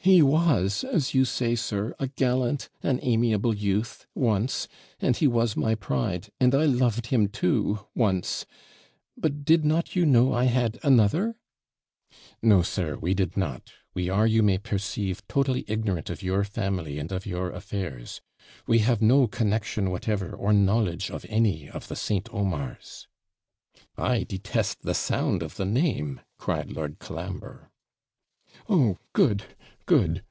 [0.00, 4.66] 'He was, as you say, sir, a gallant, an amiable youth, once
[5.00, 8.46] and he was my pride, and I loved him, too, once
[9.18, 11.36] but did not you know I had another?'
[12.40, 16.98] 'No, sir, we did not we are, you may perceive, totally ignorant of your family
[16.98, 18.22] and of your affairs
[18.66, 22.30] we have no connexion whatever or knowledge of any of the St.
[22.32, 23.08] Omars.'
[23.98, 27.70] 'I detest the sound of the name,' cried Lord Colambre.
[28.70, 29.42] 'Oh, good!
[29.86, 30.22] good!